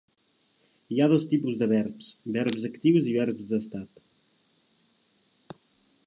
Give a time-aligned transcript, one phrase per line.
[0.93, 2.07] Hi ha dos tipus de verbs:
[2.37, 5.61] verbs actius i verbs d'estat.